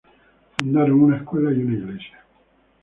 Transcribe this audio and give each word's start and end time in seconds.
Fundaron 0.57 0.99
una 1.03 1.17
escuela 1.17 1.51
y 1.53 1.57
una 1.59 1.73
iglesia. 1.75 2.25